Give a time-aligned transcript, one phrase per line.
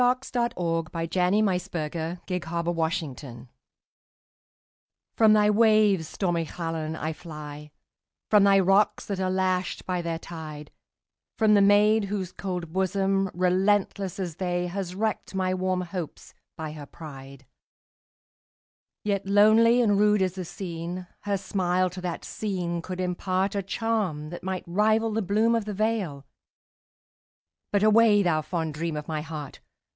[0.01, 1.45] 1876–79.
[1.45, 3.45] Wales: Llannon Song By Anna Seward
[5.13, 7.69] (1747–1809) FROM thy waves, stormy Llannon, I fly;
[8.31, 10.71] From thy rocks, that are lashed by their tide;
[11.37, 16.71] From the maid whose cold bosom, relentless as they, Has wrecked my warm hopes by
[16.71, 17.45] her pride!
[19.03, 24.31] Yet lonely and rude as the scene, Her smile to that scene could impartA charm
[24.31, 29.59] that might rival the bloom of the vale,—But away, thou fond dream of my heart!